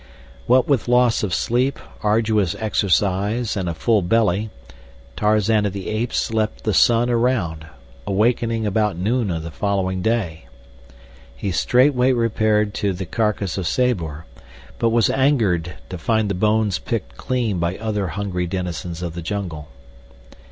[0.47, 4.49] What with loss of sleep, arduous exercise, and a full belly,
[5.15, 7.67] Tarzan of the Apes slept the sun around,
[8.07, 10.47] awakening about noon of the following day.
[11.35, 14.25] He straightway repaired to the carcass of Sabor,
[14.79, 19.21] but was angered to find the bones picked clean by other hungry denizens of the
[19.21, 19.67] jungle.